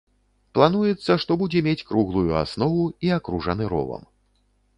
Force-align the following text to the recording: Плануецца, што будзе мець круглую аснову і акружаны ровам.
Плануецца, 0.57 1.17
што 1.23 1.31
будзе 1.41 1.59
мець 1.67 1.85
круглую 1.91 2.25
аснову 2.43 2.83
і 3.07 3.13
акружаны 3.19 3.63
ровам. 3.77 4.03